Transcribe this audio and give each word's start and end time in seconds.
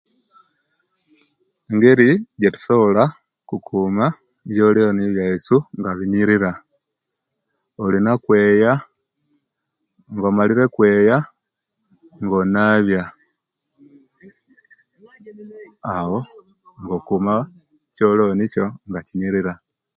Engeri 1.69 2.09
ejetusonola 2.37 3.03
okukuma 3.43 4.05
ebyoloni 4.47 5.03
byaisu 5.13 5.57
nga 5.77 5.91
biyirira, 5.97 6.51
olina 7.83 8.09
okweya 8.17 8.73
nga 10.13 10.25
omalire 10.31 10.63
okweya 10.67 11.17
nga 12.23 12.35
onabya 12.41 13.03
awo 15.95 16.19
nga 16.79 16.91
okuma 16.99 17.33
ekyoloni 17.89 18.45
Kyo 18.53 18.65
nga 18.87 18.99
kiyirira 19.05 19.53